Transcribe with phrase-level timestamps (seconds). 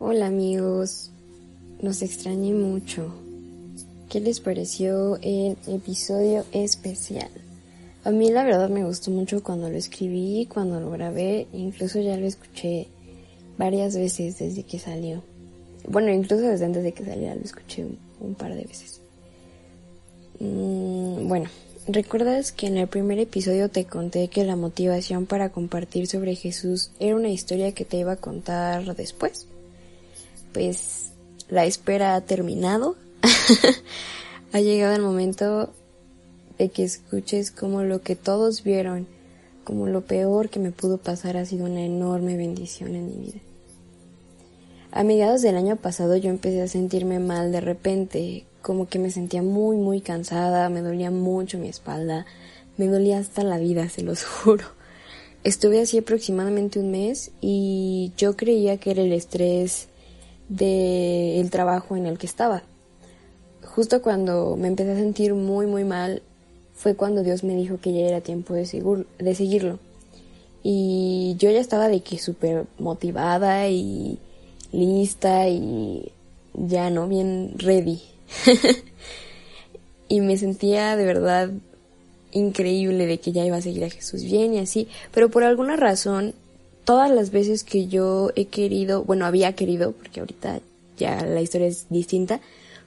[0.00, 1.10] Hola amigos,
[1.82, 3.12] nos extrañé mucho.
[4.08, 7.28] ¿Qué les pareció el episodio especial?
[8.04, 12.16] A mí la verdad me gustó mucho cuando lo escribí, cuando lo grabé, incluso ya
[12.16, 12.86] lo escuché
[13.58, 15.24] varias veces desde que salió.
[15.88, 17.84] Bueno, incluso desde antes de que saliera lo escuché
[18.20, 19.00] un, par de veces.
[20.38, 21.50] Mm, bueno,
[21.88, 26.92] ¿recuerdas que en el primer episodio te conté que la motivación para compartir sobre Jesús
[27.00, 29.48] era una historia que te iba a contar después?
[30.52, 31.12] Pues
[31.48, 32.96] la espera ha terminado.
[34.52, 35.72] ha llegado el momento
[36.58, 39.06] de que escuches como lo que todos vieron,
[39.64, 43.40] como lo peor que me pudo pasar ha sido una enorme bendición en mi vida.
[44.90, 49.10] A mediados del año pasado yo empecé a sentirme mal de repente, como que me
[49.10, 52.26] sentía muy muy cansada, me dolía mucho mi espalda,
[52.76, 54.64] me dolía hasta la vida, se los juro.
[55.44, 59.88] Estuve así aproximadamente un mes y yo creía que era el estrés
[60.48, 62.62] del trabajo en el que estaba.
[63.64, 66.22] Justo cuando me empecé a sentir muy muy mal
[66.74, 69.78] fue cuando Dios me dijo que ya era tiempo de, de seguirlo.
[70.62, 74.18] Y yo ya estaba de que súper motivada y
[74.72, 76.12] lista y
[76.54, 78.00] ya no, bien ready.
[80.08, 81.50] y me sentía de verdad
[82.32, 85.76] increíble de que ya iba a seguir a Jesús bien y así, pero por alguna
[85.76, 86.34] razón
[86.88, 90.60] todas las veces que yo he querido, bueno, había querido, porque ahorita
[90.96, 92.40] ya la historia es distinta,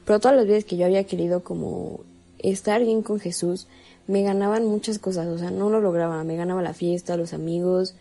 [0.05, 1.99] pero todas las veces que yo había querido como
[2.39, 3.67] estar bien con Jesús,
[4.07, 7.93] me ganaban muchas cosas, o sea, no lo lograba, me ganaba la fiesta, los amigos,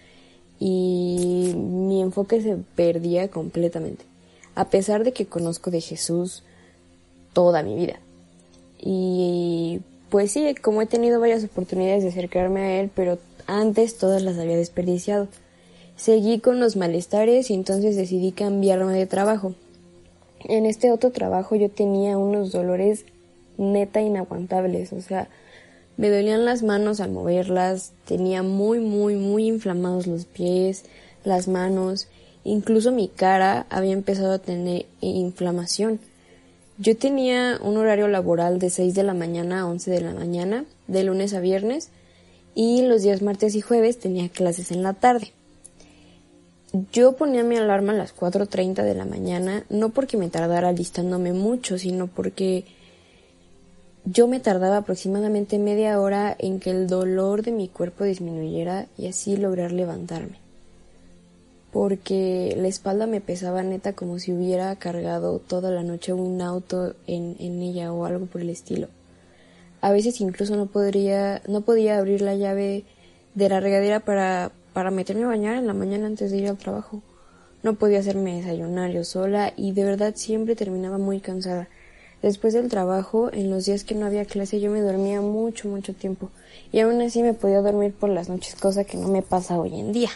[0.59, 4.07] y mi enfoque se perdía completamente,
[4.55, 6.45] a pesar de que conozco de Jesús
[7.35, 8.01] toda mi vida.
[8.79, 14.23] Y pues sí, como he tenido varias oportunidades de acercarme a Él, pero antes todas
[14.23, 15.29] las había desperdiciado.
[16.01, 19.55] Seguí con los malestares y entonces decidí cambiarme de trabajo.
[20.45, 23.05] En este otro trabajo yo tenía unos dolores
[23.59, 25.29] neta inaguantables, o sea,
[25.99, 30.85] me dolían las manos al moverlas, tenía muy, muy, muy inflamados los pies,
[31.23, 32.09] las manos,
[32.45, 36.01] incluso mi cara había empezado a tener inflamación.
[36.79, 40.65] Yo tenía un horario laboral de 6 de la mañana a 11 de la mañana,
[40.87, 41.91] de lunes a viernes,
[42.55, 45.35] y los días martes y jueves tenía clases en la tarde.
[46.93, 51.33] Yo ponía mi alarma a las 4.30 de la mañana, no porque me tardara listándome
[51.33, 52.65] mucho, sino porque
[54.05, 59.09] yo me tardaba aproximadamente media hora en que el dolor de mi cuerpo disminuyera y
[59.09, 60.39] así lograr levantarme.
[61.73, 66.95] Porque la espalda me pesaba neta como si hubiera cargado toda la noche un auto
[67.09, 68.87] en, en ella o algo por el estilo.
[69.81, 72.85] A veces incluso no podría, no podía abrir la llave
[73.35, 76.57] de la regadera para para meterme a bañar en la mañana antes de ir al
[76.57, 77.03] trabajo.
[77.63, 81.69] No podía hacerme desayunar yo sola y de verdad siempre terminaba muy cansada.
[82.23, 85.93] Después del trabajo, en los días que no había clase, yo me dormía mucho, mucho
[85.93, 86.31] tiempo.
[86.73, 89.79] Y aún así me podía dormir por las noches, cosa que no me pasa hoy
[89.79, 90.09] en día.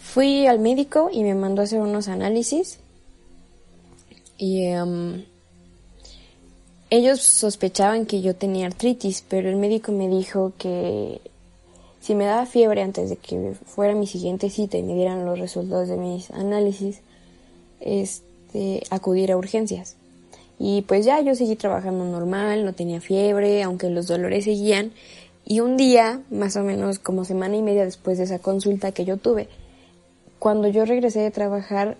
[0.00, 2.78] Fui al médico y me mandó a hacer unos análisis.
[4.38, 5.24] Y em,
[6.90, 11.20] ellos sospechaban que yo tenía artritis, pero el médico me dijo que
[12.06, 15.40] si me daba fiebre antes de que fuera mi siguiente cita y me dieran los
[15.40, 17.00] resultados de mis análisis,
[17.80, 19.96] este, acudir a urgencias.
[20.56, 24.92] Y pues ya yo seguí trabajando normal, no tenía fiebre, aunque los dolores seguían.
[25.44, 29.04] Y un día, más o menos como semana y media después de esa consulta que
[29.04, 29.48] yo tuve,
[30.38, 31.96] cuando yo regresé de trabajar,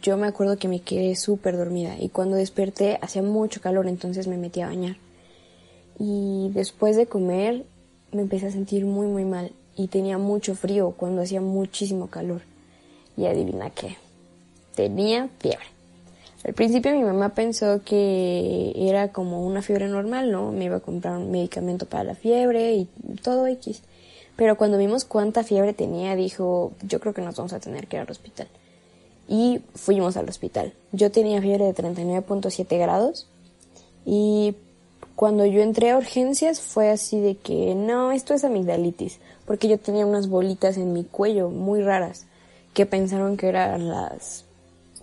[0.00, 4.28] yo me acuerdo que me quedé súper dormida y cuando desperté hacía mucho calor, entonces
[4.28, 4.96] me metí a bañar.
[5.98, 7.66] Y después de comer
[8.12, 12.42] me empecé a sentir muy muy mal y tenía mucho frío cuando hacía muchísimo calor.
[13.16, 13.96] Y adivina qué,
[14.74, 15.66] tenía fiebre.
[16.44, 20.52] Al principio mi mamá pensó que era como una fiebre normal, ¿no?
[20.52, 22.84] Me iba a comprar un medicamento para la fiebre y
[23.22, 23.82] todo X.
[24.36, 27.96] Pero cuando vimos cuánta fiebre tenía, dijo, yo creo que nos vamos a tener que
[27.96, 28.46] ir al hospital.
[29.28, 30.72] Y fuimos al hospital.
[30.92, 33.26] Yo tenía fiebre de 39.7 grados
[34.04, 34.54] y
[35.16, 39.78] cuando yo entré a urgencias fue así de que no, esto es amigdalitis, porque yo
[39.78, 42.26] tenía unas bolitas en mi cuello muy raras
[42.74, 44.44] que pensaron que eran las,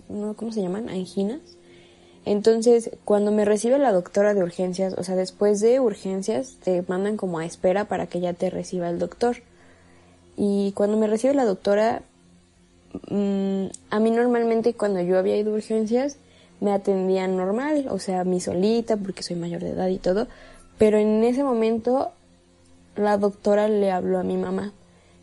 [0.08, 0.34] ¿no?
[0.34, 0.88] ¿cómo se llaman?
[0.88, 1.40] Anginas.
[2.24, 7.16] Entonces, cuando me recibe la doctora de urgencias, o sea, después de urgencias, te mandan
[7.16, 9.38] como a espera para que ya te reciba el doctor.
[10.36, 12.02] Y cuando me recibe la doctora,
[13.10, 16.16] mm, a mí normalmente cuando yo había ido a urgencias,
[16.60, 20.28] me atendían normal, o sea, mi solita, porque soy mayor de edad y todo,
[20.78, 22.12] pero en ese momento
[22.96, 24.72] la doctora le habló a mi mamá.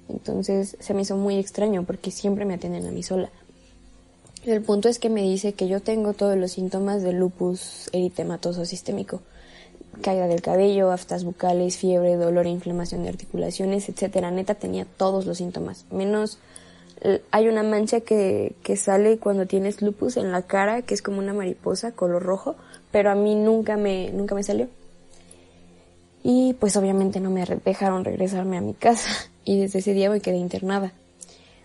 [0.10, 3.30] Entonces se me hizo muy extraño porque siempre me atienden a mí sola.
[4.44, 8.66] El punto es que me dice que yo tengo todos los síntomas de lupus eritematoso
[8.66, 9.22] sistémico.
[10.02, 14.32] Caída del cabello, aftas bucales, fiebre, dolor, inflamación de articulaciones, etcétera.
[14.32, 16.40] Neta tenía todos los síntomas, menos
[17.32, 21.20] hay una mancha que, que sale cuando tienes lupus en la cara, que es como
[21.20, 22.56] una mariposa color rojo,
[22.92, 24.68] pero a mí nunca me, nunca me salió.
[26.24, 29.10] Y pues obviamente no me dejaron regresarme a mi casa
[29.46, 30.94] y desde ese día me quedé internada.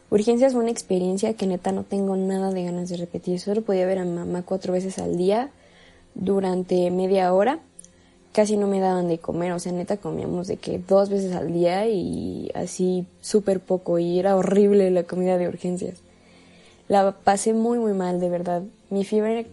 [0.09, 3.41] Urgencias fue una experiencia que neta no tengo nada de ganas de repetir.
[3.41, 5.51] Solo podía ver a mamá cuatro veces al día
[6.15, 7.59] durante media hora.
[8.37, 11.55] Casi no me daban de comer, o sea, neta comíamos de que dos veces al
[11.55, 16.01] día y así súper poco y era horrible la comida de urgencias.
[16.87, 18.63] La pasé muy muy mal, de verdad.
[18.91, 19.47] Mi fiebre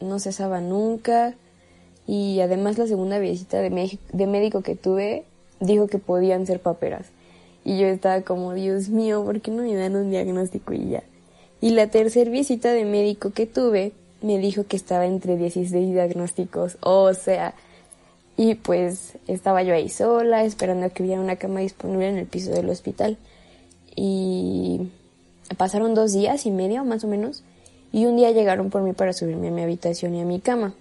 [0.00, 1.36] no cesaba nunca
[2.04, 3.70] y además la segunda visita de,
[4.26, 5.22] médico que tuve
[5.60, 7.06] dijo que podían ser paperas.
[7.64, 11.04] Y yo estaba como, Dios mío, ¿por qué no me dan un diagnóstico y ya?
[11.60, 16.78] Y la tercera visita de médico que tuve me dijo que estaba entre 16 diagnósticos,
[16.80, 17.54] o sea,
[18.36, 22.26] y pues estaba yo ahí sola, esperando a que hubiera una cama disponible en el
[22.26, 23.18] piso del hospital.
[23.94, 24.88] Y
[25.56, 27.42] pasaron dos días y medio, más o menos,
[27.92, 30.74] y un día llegaron por mí para subirme a mi habitación y a mi cama.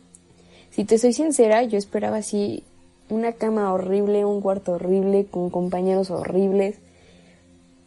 [0.71, 2.63] Si te soy sincera, yo esperaba así
[3.09, 6.77] una cama horrible, un cuarto horrible, con compañeros horribles,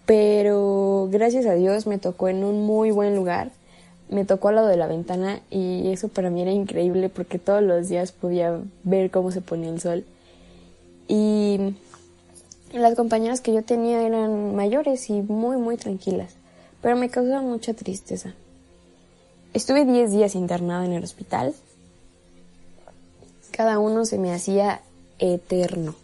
[0.05, 3.51] pero gracias a Dios me tocó en un muy buen lugar.
[4.09, 7.63] Me tocó al lado de la ventana y eso para mí era increíble porque todos
[7.63, 10.05] los días podía ver cómo se ponía el sol.
[11.09, 11.75] Y
[12.73, 16.35] las compañeras que yo tenía eran mayores y muy, muy tranquilas,
[16.83, 18.35] pero me causaba mucha tristeza.
[19.53, 21.55] Estuve 10 días internada en el hospital.
[23.53, 24.81] Cada uno se me hacía
[25.19, 25.95] eterno.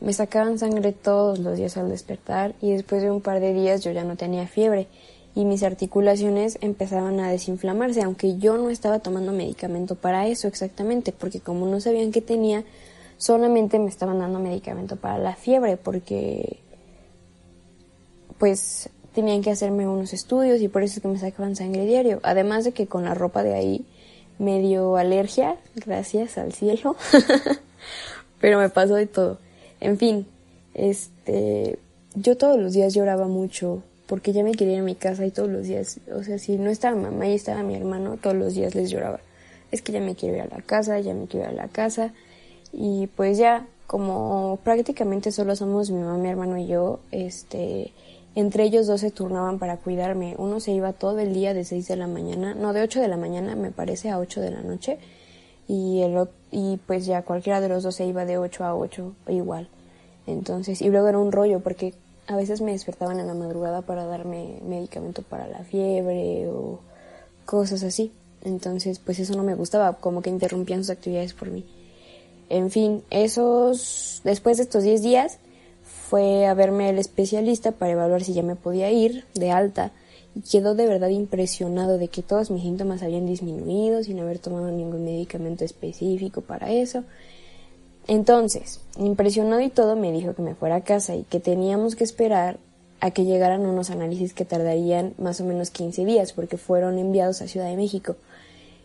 [0.00, 3.82] Me sacaban sangre todos los días al despertar y después de un par de días
[3.82, 4.88] yo ya no tenía fiebre
[5.34, 11.12] y mis articulaciones empezaban a desinflamarse, aunque yo no estaba tomando medicamento para eso exactamente,
[11.12, 12.64] porque como no sabían qué tenía,
[13.16, 16.58] solamente me estaban dando medicamento para la fiebre, porque
[18.38, 22.20] pues tenían que hacerme unos estudios y por eso es que me sacaban sangre diario.
[22.22, 23.86] Además de que con la ropa de ahí
[24.38, 26.96] me dio alergia, gracias al cielo.
[28.40, 29.38] Pero me pasó de todo.
[29.80, 30.26] En fin,
[30.74, 31.78] este,
[32.14, 33.82] yo todos los días lloraba mucho
[34.12, 36.58] porque ya me quería ir a mi casa y todos los días, o sea, si
[36.58, 39.20] no estaba mamá y estaba mi hermano, todos los días les lloraba.
[39.70, 41.68] Es que ya me quiero ir a la casa, ya me quiero ir a la
[41.68, 42.12] casa.
[42.74, 47.94] Y pues ya, como prácticamente solo somos mi mamá, mi hermano y yo, este,
[48.34, 50.34] entre ellos dos se turnaban para cuidarme.
[50.36, 53.08] Uno se iba todo el día de 6 de la mañana, no, de 8 de
[53.08, 54.98] la mañana me parece a 8 de la noche.
[55.68, 59.14] Y, el, y pues ya cualquiera de los dos se iba de 8 a 8
[59.28, 59.70] igual.
[60.26, 61.94] Entonces, y luego era un rollo porque
[62.26, 66.80] a veces me despertaban en la madrugada para darme medicamento para la fiebre o
[67.44, 68.12] cosas así.
[68.42, 71.64] Entonces, pues eso no me gustaba, como que interrumpían sus actividades por mí.
[72.48, 75.38] En fin, esos, después de estos 10 días,
[75.82, 79.92] fue a verme el especialista para evaluar si ya me podía ir de alta
[80.34, 84.70] y quedó de verdad impresionado de que todos mis síntomas habían disminuido sin haber tomado
[84.70, 87.04] ningún medicamento específico para eso.
[88.08, 92.04] Entonces, impresionado y todo, me dijo que me fuera a casa y que teníamos que
[92.04, 92.58] esperar
[93.00, 97.42] a que llegaran unos análisis que tardarían más o menos 15 días porque fueron enviados
[97.42, 98.16] a Ciudad de México.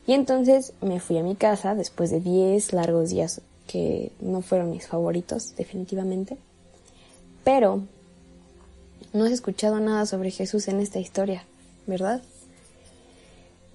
[0.07, 4.71] Y entonces me fui a mi casa después de 10 largos días que no fueron
[4.71, 6.37] mis favoritos, definitivamente.
[7.43, 7.81] Pero
[9.13, 11.43] no has escuchado nada sobre Jesús en esta historia,
[11.85, 12.21] ¿verdad?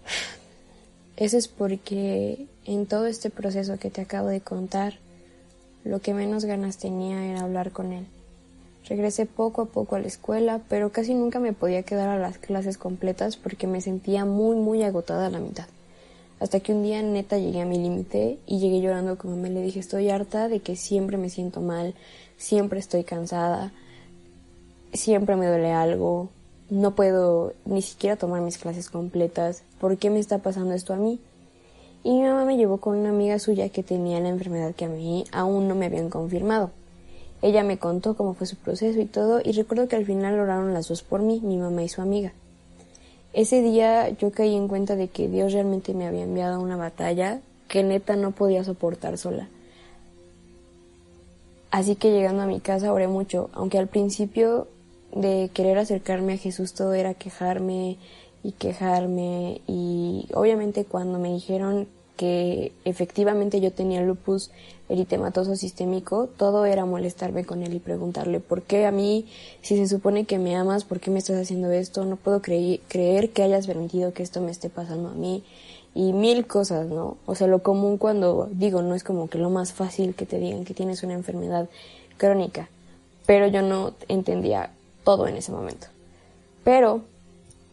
[1.16, 4.98] Eso es porque en todo este proceso que te acabo de contar,
[5.84, 8.06] lo que menos ganas tenía era hablar con él.
[8.88, 12.38] Regresé poco a poco a la escuela, pero casi nunca me podía quedar a las
[12.38, 15.66] clases completas porque me sentía muy, muy agotada a la mitad.
[16.40, 19.62] Hasta que un día neta llegué a mi límite y llegué llorando como me le
[19.62, 21.94] dije estoy harta de que siempre me siento mal,
[22.36, 23.72] siempre estoy cansada,
[24.92, 26.30] siempre me duele algo,
[26.68, 30.96] no puedo ni siquiera tomar mis clases completas, ¿por qué me está pasando esto a
[30.96, 31.20] mí?
[32.04, 34.88] Y mi mamá me llevó con una amiga suya que tenía la enfermedad que a
[34.88, 36.70] mí aún no me habían confirmado.
[37.42, 40.74] Ella me contó cómo fue su proceso y todo, y recuerdo que al final oraron
[40.74, 42.32] las dos por mí, mi mamá y su amiga.
[43.32, 46.76] Ese día yo caí en cuenta de que Dios realmente me había enviado a una
[46.76, 49.48] batalla que neta no podía soportar sola.
[51.70, 54.68] Así que llegando a mi casa oré mucho, aunque al principio
[55.14, 57.96] de querer acercarme a Jesús todo era quejarme
[58.42, 64.50] y quejarme y obviamente cuando me dijeron que efectivamente yo tenía lupus
[64.88, 69.26] eritematoso sistémico, todo era molestarme con él y preguntarle, ¿por qué a mí,
[69.62, 72.04] si se supone que me amas, por qué me estás haciendo esto?
[72.04, 75.42] No puedo creer que hayas permitido que esto me esté pasando a mí.
[75.94, 77.16] Y mil cosas, ¿no?
[77.26, 80.38] O sea, lo común cuando digo, no es como que lo más fácil que te
[80.38, 81.68] digan que tienes una enfermedad
[82.18, 82.68] crónica,
[83.26, 84.70] pero yo no entendía
[85.04, 85.88] todo en ese momento.
[86.64, 87.02] Pero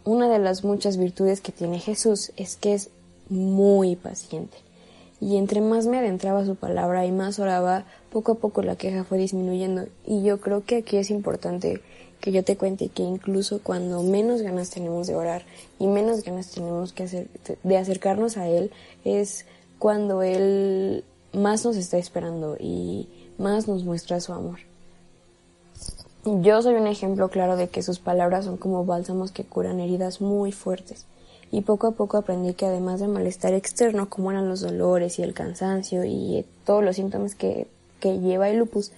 [0.03, 2.89] una de las muchas virtudes que tiene Jesús es que es
[3.29, 4.57] muy paciente.
[5.21, 9.03] Y entre más me adentraba su palabra y más oraba, poco a poco la queja
[9.03, 9.85] fue disminuyendo.
[10.05, 11.81] Y yo creo que aquí es importante
[12.21, 15.43] que yo te cuente que incluso cuando menos ganas tenemos de orar
[15.77, 17.27] y menos ganas tenemos que hacer,
[17.63, 18.71] de acercarnos a Él,
[19.05, 19.45] es
[19.77, 21.03] cuando Él
[21.33, 24.68] más nos está esperando y más nos muestra su amor.
[26.41, 30.21] Yo soy un ejemplo claro de que sus palabras son como bálsamos que curan heridas
[30.21, 31.07] muy fuertes.
[31.51, 35.23] Y poco a poco aprendí que además del malestar externo, como eran los dolores y
[35.23, 37.65] el cansancio y todos los síntomas que,
[37.99, 38.91] que lleva el lupus,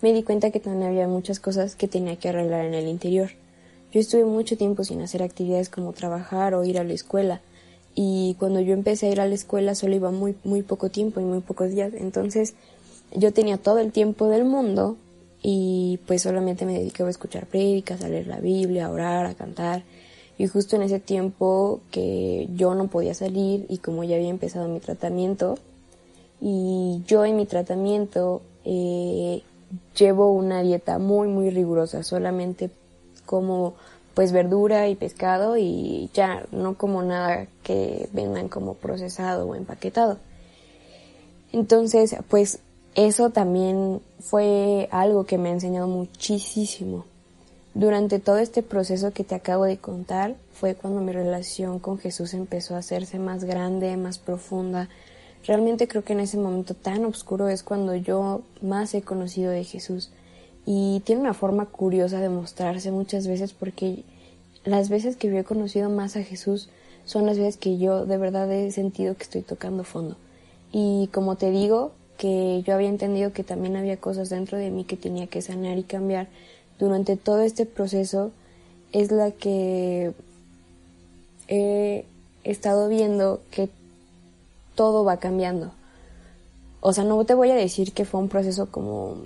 [0.00, 3.30] me di cuenta que también había muchas cosas que tenía que arreglar en el interior.
[3.92, 7.40] Yo estuve mucho tiempo sin hacer actividades como trabajar o ir a la escuela,
[7.94, 11.20] y cuando yo empecé a ir a la escuela solo iba muy, muy poco tiempo
[11.20, 12.54] y muy pocos días, entonces
[13.14, 14.96] yo tenía todo el tiempo del mundo
[15.42, 19.34] y pues solamente me dedicaba a escuchar prédicas, a leer la Biblia, a orar, a
[19.34, 19.82] cantar,
[20.38, 24.68] y justo en ese tiempo que yo no podía salir y como ya había empezado
[24.68, 25.58] mi tratamiento,
[26.40, 29.42] y yo en mi tratamiento eh,
[29.96, 32.70] llevo una dieta muy muy rigurosa, solamente
[33.26, 33.74] como
[34.14, 40.18] pues verdura y pescado y ya no como nada que vendan como procesado o empaquetado.
[41.52, 42.60] Entonces, pues
[42.94, 47.04] eso también fue algo que me ha enseñado muchísimo.
[47.74, 52.34] Durante todo este proceso que te acabo de contar fue cuando mi relación con Jesús
[52.34, 54.90] empezó a hacerse más grande, más profunda.
[55.46, 59.64] Realmente creo que en ese momento tan oscuro es cuando yo más he conocido de
[59.64, 60.10] Jesús.
[60.66, 64.04] Y tiene una forma curiosa de mostrarse muchas veces porque
[64.64, 66.68] las veces que yo he conocido más a Jesús
[67.06, 70.16] son las veces que yo de verdad he sentido que estoy tocando fondo.
[70.72, 71.92] Y como te digo,
[72.22, 75.76] que yo había entendido que también había cosas dentro de mí que tenía que sanar
[75.76, 76.28] y cambiar,
[76.78, 78.30] durante todo este proceso
[78.92, 80.12] es la que
[81.48, 82.04] he
[82.44, 83.68] estado viendo que
[84.76, 85.72] todo va cambiando.
[86.80, 89.16] O sea, no te voy a decir que fue un proceso como,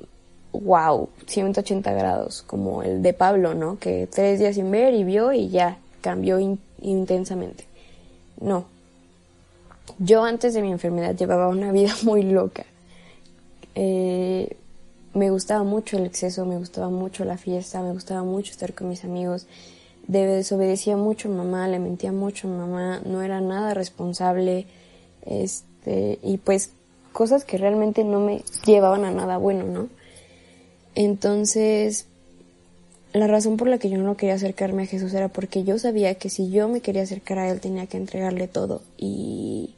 [0.53, 3.79] wow, 180 grados, como el de Pablo, ¿no?
[3.79, 6.38] Que tres días sin ver y vio y ya cambió
[6.81, 7.67] intensamente.
[8.41, 8.65] No.
[9.99, 12.65] Yo antes de mi enfermedad llevaba una vida muy loca.
[13.76, 14.56] Eh,
[15.14, 18.88] me gustaba mucho el exceso, me gustaba mucho la fiesta, me gustaba mucho estar con
[18.88, 19.47] mis amigos.
[20.09, 24.66] Desobedecía mucho a mamá, le mentía mucho a mamá, no era nada responsable,
[25.25, 26.71] este, y pues
[27.12, 29.88] cosas que realmente no me llevaban a nada bueno, ¿no?
[30.95, 32.06] Entonces,
[33.12, 36.14] la razón por la que yo no quería acercarme a Jesús era porque yo sabía
[36.14, 39.75] que si yo me quería acercar a Él tenía que entregarle todo y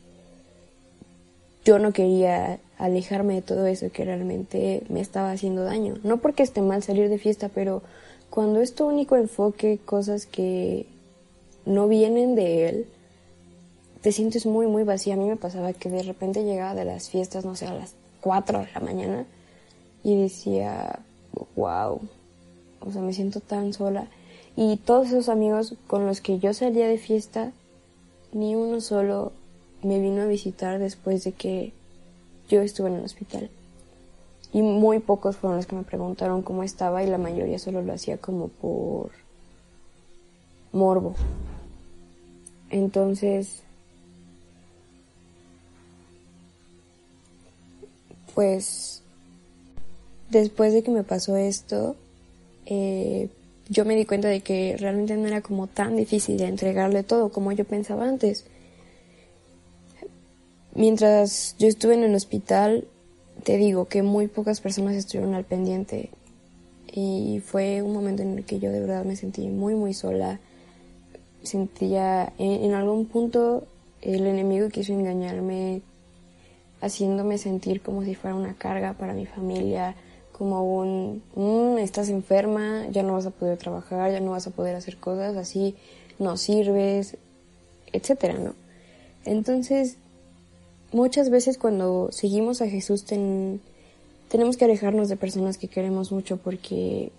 [1.64, 5.96] yo no quería alejarme de todo eso que realmente me estaba haciendo daño.
[6.04, 7.82] No porque esté mal salir de fiesta, pero
[8.30, 10.86] cuando es tu único enfoque, cosas que
[11.66, 12.86] no vienen de él,
[14.00, 15.14] te sientes muy, muy vacía.
[15.14, 17.94] A mí me pasaba que de repente llegaba de las fiestas, no sé, a las
[18.20, 19.26] 4 de la mañana
[20.04, 21.00] y decía,
[21.56, 22.00] wow,
[22.80, 24.06] o sea, me siento tan sola.
[24.56, 27.52] Y todos esos amigos con los que yo salía de fiesta,
[28.32, 29.32] ni uno solo
[29.82, 31.72] me vino a visitar después de que
[32.48, 33.50] yo estuve en el hospital.
[34.52, 37.92] Y muy pocos fueron los que me preguntaron cómo estaba y la mayoría solo lo
[37.92, 39.10] hacía como por
[40.72, 41.14] morbo.
[42.70, 43.62] Entonces,
[48.34, 49.02] pues,
[50.30, 51.96] después de que me pasó esto,
[52.66, 53.28] eh,
[53.68, 57.30] yo me di cuenta de que realmente no era como tan difícil de entregarle todo
[57.30, 58.46] como yo pensaba antes.
[60.78, 62.86] Mientras yo estuve en el hospital,
[63.42, 66.10] te digo que muy pocas personas estuvieron al pendiente
[66.86, 70.38] y fue un momento en el que yo de verdad me sentí muy muy sola.
[71.42, 73.66] Sentía en, algún punto
[74.02, 75.82] el enemigo quiso engañarme
[76.80, 79.96] haciéndome sentir como si fuera una carga para mi familia,
[80.30, 84.52] como un, mm, estás enferma, ya no vas a poder trabajar, ya no vas a
[84.52, 85.74] poder hacer cosas, así
[86.20, 87.16] no sirves,
[87.92, 88.54] etcétera, ¿no?
[89.24, 89.96] Entonces
[90.92, 97.12] muchas veces cuando seguimos a Jesús tenemos que alejarnos de personas que queremos mucho porque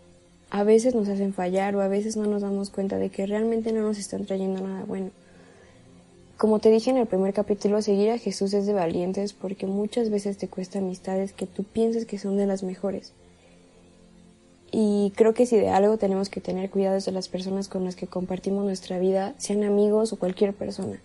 [0.49, 3.71] a veces nos hacen fallar o a veces no nos damos cuenta de que realmente
[3.71, 5.11] no nos están trayendo nada bueno.
[6.37, 10.09] como te dije en el primer capítulo, seguir a Jesús es de valientes porque muchas
[10.09, 13.11] veces te cuesta amistades que tú piensas que son de las mejores.
[14.71, 17.95] Y creo que si de algo tenemos que tener cuidado de las personas con las
[17.95, 21.01] que compartimos nuestra vida, sean amigos o cualquier persona.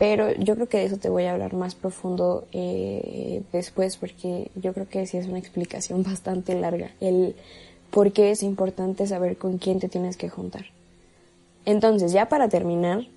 [0.00, 4.50] Pero yo creo que de eso te voy a hablar más profundo eh, después porque
[4.54, 6.90] yo creo que sí es una explicación bastante larga.
[7.02, 7.36] El
[7.90, 10.64] por qué es importante saber con quién te tienes que juntar.
[11.66, 13.08] Entonces, ya para terminar,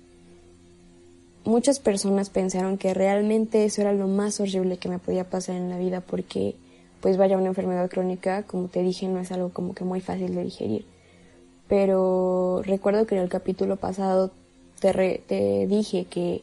[1.46, 5.70] muchas personas pensaron que realmente eso era lo más horrible que me podía pasar en
[5.70, 6.54] la vida porque
[7.00, 10.34] pues vaya una enfermedad crónica, como te dije, no es algo como que muy fácil
[10.34, 10.84] de digerir.
[11.66, 14.32] Pero recuerdo que en el capítulo pasado
[14.80, 16.42] te, te dije que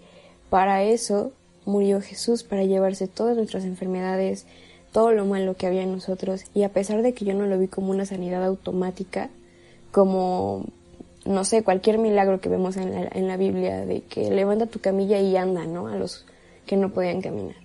[0.52, 1.32] para eso
[1.66, 4.46] murió Jesús, para llevarse todas nuestras enfermedades,
[4.92, 6.44] todo lo malo que había en nosotros.
[6.54, 9.30] Y a pesar de que yo no lo vi como una sanidad automática,
[9.94, 10.66] como,
[11.24, 15.38] no sé, cualquier milagro que vemos en la, Biblia, de que levanta tu camilla y
[15.38, 15.88] anda, ¿no?
[15.88, 16.26] A los
[16.66, 17.56] que no podían caminar.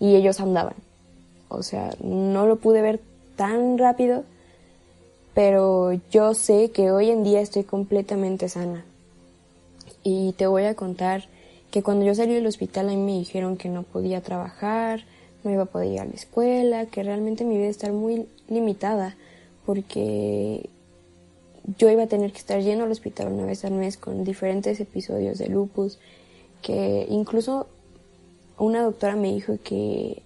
[0.00, 0.76] Y ellos andaban.
[1.50, 2.98] O sea, no lo pude ver
[3.36, 4.24] tan rápido,
[5.34, 8.86] pero yo sé que hoy en día estoy completamente sana.
[10.02, 11.28] Y te voy a contar
[11.72, 15.04] que cuando yo salí del hospital a mí me dijeron que no podía trabajar,
[15.42, 19.16] no iba a poder ir a la escuela, que realmente mi vida estar muy limitada
[19.64, 20.68] porque
[21.78, 24.80] yo iba a tener que estar yendo al hospital una vez al mes con diferentes
[24.80, 25.98] episodios de lupus,
[26.60, 27.68] que incluso
[28.58, 30.22] una doctora me dijo que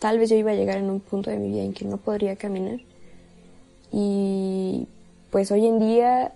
[0.00, 1.96] tal vez yo iba a llegar en un punto de mi vida en que no
[1.96, 2.80] podría caminar.
[3.90, 4.86] Y
[5.30, 6.34] pues hoy en día,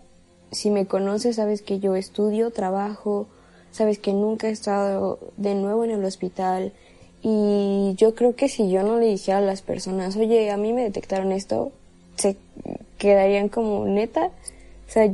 [0.53, 3.29] si me conoces, sabes que yo estudio, trabajo,
[3.75, 6.73] sabes que nunca he estado de nuevo en el hospital.
[7.23, 10.73] Y yo creo que si yo no le dijera a las personas, oye, a mí
[10.73, 11.73] me detectaron esto,
[12.17, 12.37] se
[12.99, 14.27] quedarían como neta.
[14.27, 15.13] O sea,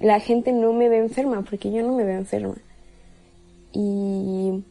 [0.00, 2.56] la gente no me ve enferma porque yo no me veo enferma.
[3.72, 4.62] Y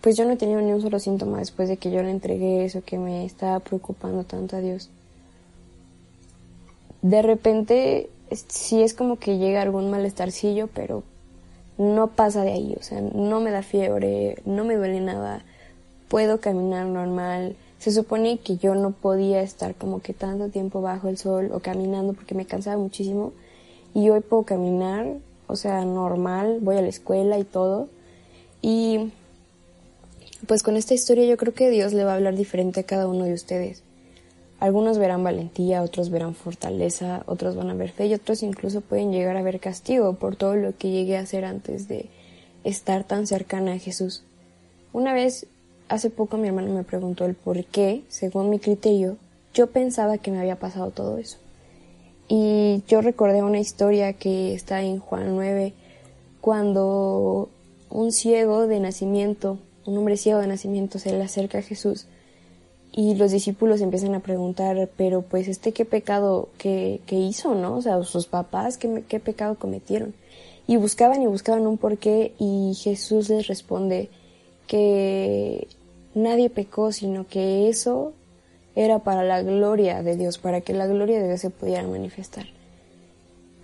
[0.00, 2.82] pues yo no tenido ni un solo síntoma después de que yo le entregué eso
[2.84, 4.90] que me estaba preocupando tanto a Dios.
[7.02, 11.02] De repente sí es como que llega algún malestarcillo, pero
[11.78, 15.44] no pasa de ahí, o sea, no me da fiebre, no me duele nada,
[16.08, 17.56] puedo caminar normal.
[17.78, 21.60] Se supone que yo no podía estar como que tanto tiempo bajo el sol o
[21.60, 23.32] caminando porque me cansaba muchísimo
[23.94, 25.06] y hoy puedo caminar,
[25.46, 27.88] o sea, normal, voy a la escuela y todo.
[28.62, 29.12] Y
[30.46, 33.06] pues con esta historia yo creo que Dios le va a hablar diferente a cada
[33.06, 33.82] uno de ustedes.
[34.64, 39.12] Algunos verán valentía, otros verán fortaleza, otros van a ver fe y otros incluso pueden
[39.12, 42.08] llegar a ver castigo por todo lo que llegué a hacer antes de
[42.64, 44.24] estar tan cercana a Jesús.
[44.94, 45.46] Una vez,
[45.90, 49.18] hace poco mi hermano me preguntó el por qué, según mi criterio,
[49.52, 51.36] yo pensaba que me había pasado todo eso.
[52.26, 55.74] Y yo recordé una historia que está en Juan 9,
[56.40, 57.50] cuando
[57.90, 62.06] un ciego de nacimiento un hombre ciego de nacimiento se le acerca a Jesús
[62.96, 67.78] y los discípulos empiezan a preguntar, pero pues este qué pecado que, hizo, ¿no?
[67.78, 70.14] O sea, sus papás, ¿qué, qué pecado cometieron.
[70.68, 74.10] Y buscaban y buscaban un porqué y Jesús les responde
[74.68, 75.66] que
[76.14, 78.12] nadie pecó, sino que eso
[78.76, 82.46] era para la gloria de Dios, para que la gloria de Dios se pudiera manifestar.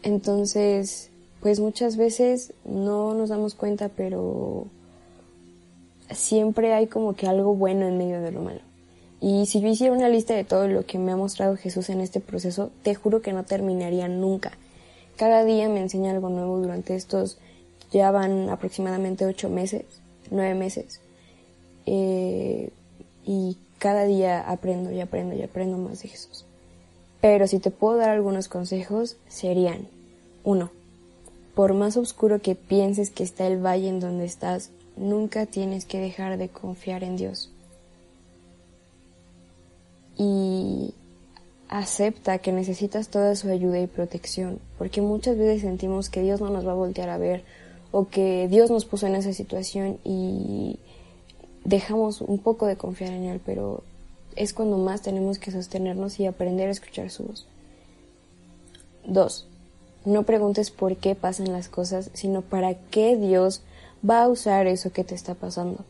[0.03, 4.67] Entonces, pues muchas veces no nos damos cuenta, pero
[6.11, 8.70] siempre hay como que algo bueno en medio de lo malo.
[9.21, 12.01] Y si yo hiciera una lista de todo lo que me ha mostrado Jesús en
[12.01, 14.53] este proceso, te juro que no terminaría nunca.
[15.17, 17.37] Cada día me enseña algo nuevo durante estos,
[17.93, 19.85] ya van aproximadamente ocho meses,
[20.31, 21.01] nueve meses.
[21.85, 22.71] Eh,
[23.27, 26.47] y cada día aprendo y aprendo y aprendo más de Jesús.
[27.21, 29.89] Pero si te puedo dar algunos consejos, serían,
[30.45, 30.71] uno,
[31.55, 36.01] por más oscuro que pienses que está el valle en donde estás, nunca tienes que
[36.01, 37.51] dejar de confiar en Dios.
[40.23, 40.93] Y
[41.71, 46.51] acepta que necesitas toda su ayuda y protección, porque muchas veces sentimos que Dios no
[46.51, 47.45] nos va a voltear a ver
[47.93, 50.79] o que Dios nos puso en esa situación y
[51.65, 53.83] dejamos un poco de confiar en Él, pero
[54.37, 57.47] es cuando más tenemos que sostenernos y aprender a escuchar su voz.
[59.07, 59.47] Dos,
[60.05, 63.63] no preguntes por qué pasan las cosas, sino para qué Dios
[64.09, 65.85] va a usar eso que te está pasando.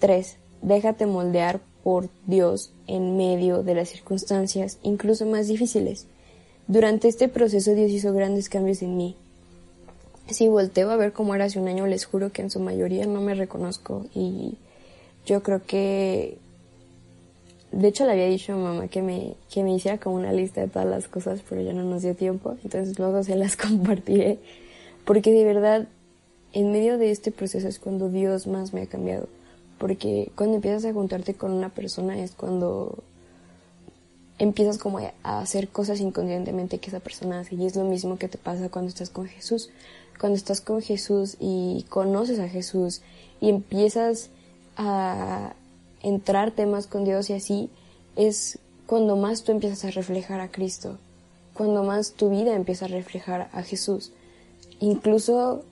[0.00, 0.36] 3.
[0.62, 6.06] Déjate moldear por Dios en medio de las circunstancias, incluso más difíciles.
[6.66, 9.16] Durante este proceso Dios hizo grandes cambios en mí.
[10.28, 13.06] Si volteo a ver cómo era hace un año, les juro que en su mayoría
[13.06, 14.56] no me reconozco y
[15.24, 16.38] yo creo que
[17.72, 20.60] de hecho le había dicho a mamá que me, que me hiciera como una lista
[20.60, 24.38] de todas las cosas, pero ya no nos dio tiempo, entonces luego se las compartiré
[25.04, 25.88] Porque de verdad,
[26.52, 29.28] en medio de este proceso es cuando Dios más me ha cambiado.
[29.78, 32.98] Porque cuando empiezas a juntarte con una persona es cuando
[34.38, 37.54] empiezas como a hacer cosas inconscientemente que esa persona hace.
[37.54, 39.70] Y es lo mismo que te pasa cuando estás con Jesús.
[40.18, 43.02] Cuando estás con Jesús y conoces a Jesús
[43.40, 44.30] y empiezas
[44.76, 45.54] a
[46.02, 47.70] entrar temas con Dios y así,
[48.16, 50.96] es cuando más tú empiezas a reflejar a Cristo,
[51.54, 54.12] cuando más tu vida empieza a reflejar a Jesús.
[54.80, 55.62] Incluso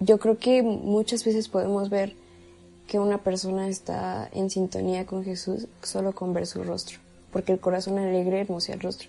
[0.00, 2.14] yo creo que muchas veces podemos ver
[2.86, 6.98] que una persona está en sintonía con Jesús solo con ver su rostro,
[7.32, 9.08] porque el corazón alegre hermosa el rostro,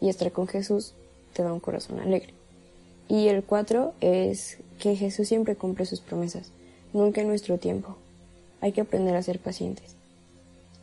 [0.00, 0.94] y estar con Jesús
[1.34, 2.34] te da un corazón alegre.
[3.08, 6.50] Y el cuatro es que Jesús siempre cumple sus promesas,
[6.92, 7.96] nunca en nuestro tiempo.
[8.60, 9.94] Hay que aprender a ser pacientes.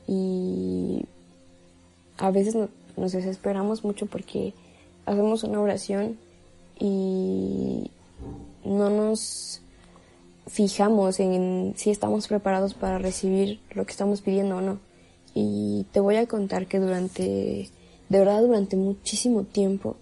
[0.07, 1.05] Y
[2.17, 2.55] a veces
[2.95, 4.53] nos desesperamos mucho porque
[5.05, 6.17] hacemos una oración
[6.79, 7.91] y
[8.63, 9.61] no nos
[10.47, 14.79] fijamos en si estamos preparados para recibir lo que estamos pidiendo o no.
[15.33, 17.69] Y te voy a contar que durante,
[18.09, 19.95] de verdad durante muchísimo tiempo,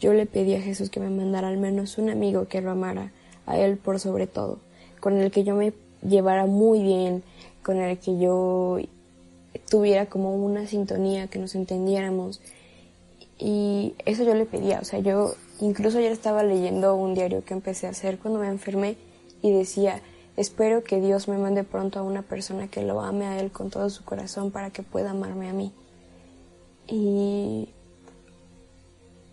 [0.00, 3.12] yo le pedí a Jesús que me mandara al menos un amigo que lo amara
[3.46, 4.58] a Él por sobre todo,
[5.00, 5.72] con el que yo me
[6.06, 7.22] llevara muy bien,
[7.62, 8.78] con el que yo
[9.68, 12.40] tuviera como una sintonía, que nos entendiéramos.
[13.38, 17.54] Y eso yo le pedía, o sea, yo incluso ayer estaba leyendo un diario que
[17.54, 18.96] empecé a hacer cuando me enfermé
[19.42, 20.00] y decía,
[20.36, 23.70] espero que Dios me mande pronto a una persona que lo ame a Él con
[23.70, 25.72] todo su corazón para que pueda amarme a mí.
[26.86, 27.68] Y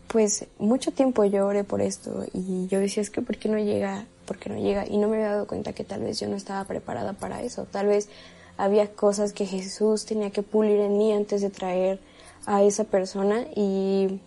[0.07, 3.59] pues mucho tiempo yo oré por esto y yo decía, es que ¿por qué no
[3.59, 4.07] llega?
[4.25, 4.87] ¿Por qué no llega?
[4.87, 7.65] Y no me había dado cuenta que tal vez yo no estaba preparada para eso.
[7.71, 8.09] Tal vez
[8.57, 11.99] había cosas que Jesús tenía que pulir en mí antes de traer
[12.45, 14.19] a esa persona y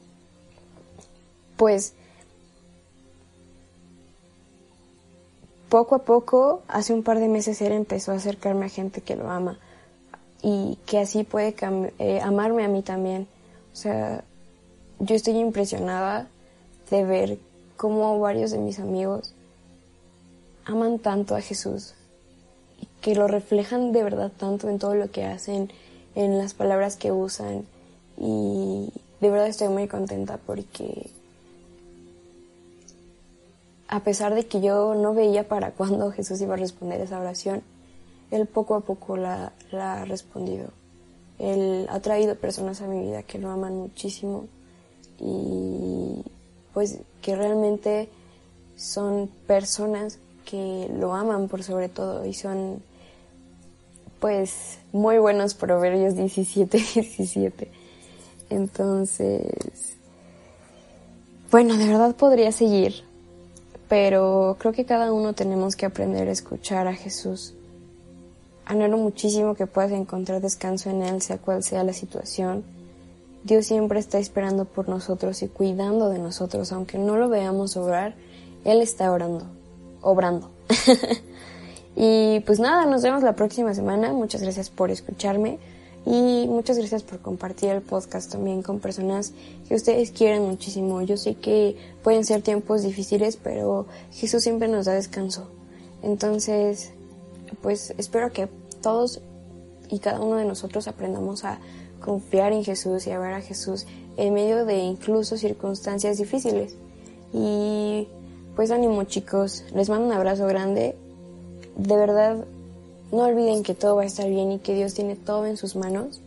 [1.56, 1.94] pues
[5.72, 9.16] poco a poco, hace un par de meses él empezó a acercarme a gente que
[9.16, 9.58] lo ama
[10.42, 11.56] y que así puede
[11.98, 13.26] eh, amarme a mí también.
[13.72, 14.22] O sea,
[14.98, 16.28] yo estoy impresionada
[16.90, 17.38] de ver
[17.78, 19.32] cómo varios de mis amigos
[20.66, 21.94] aman tanto a Jesús
[22.78, 25.72] y que lo reflejan de verdad tanto en todo lo que hacen,
[26.14, 27.64] en las palabras que usan
[28.18, 31.08] y de verdad estoy muy contenta porque
[33.92, 37.62] a pesar de que yo no veía para cuándo Jesús iba a responder esa oración,
[38.30, 40.70] Él poco a poco la, ha respondido.
[41.38, 44.46] Él ha traído personas a mi vida que lo aman muchísimo
[45.20, 46.24] y
[46.72, 48.08] pues que realmente
[48.76, 52.82] son personas que lo aman por sobre todo y son
[54.20, 57.70] pues muy buenos proverbios 17 17
[58.50, 59.98] entonces
[61.50, 63.11] bueno de verdad podría seguir
[63.92, 67.52] pero creo que cada uno tenemos que aprender a escuchar a Jesús.
[68.64, 72.64] Anhelo muchísimo que puedas encontrar descanso en Él, sea cual sea la situación.
[73.44, 78.14] Dios siempre está esperando por nosotros y cuidando de nosotros, aunque no lo veamos obrar,
[78.64, 79.44] Él está orando,
[80.00, 80.50] obrando.
[81.94, 84.14] y pues nada, nos vemos la próxima semana.
[84.14, 85.58] Muchas gracias por escucharme.
[86.04, 89.32] Y muchas gracias por compartir el podcast también con personas
[89.68, 91.00] que ustedes quieren muchísimo.
[91.02, 95.46] Yo sé que pueden ser tiempos difíciles, pero Jesús siempre nos da descanso.
[96.02, 96.90] Entonces,
[97.62, 98.48] pues espero que
[98.82, 99.20] todos
[99.90, 101.60] y cada uno de nosotros aprendamos a
[102.00, 103.86] confiar en Jesús y a ver a Jesús
[104.16, 106.74] en medio de incluso circunstancias difíciles.
[107.32, 108.08] Y
[108.56, 110.96] pues ánimo chicos, les mando un abrazo grande.
[111.76, 112.44] De verdad,
[113.12, 115.76] no olviden que todo va a estar bien y que Dios tiene todo en sus
[115.76, 116.20] manos.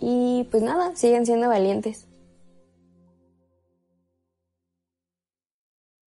[0.00, 2.07] Y pues nada, sigan siendo valientes.